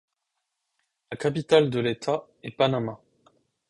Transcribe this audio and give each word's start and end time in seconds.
La 1.11 1.15
capitale 1.17 1.69
de 1.69 1.79
l'État 1.79 2.27
est 2.41 2.49
Panama. 2.57 2.99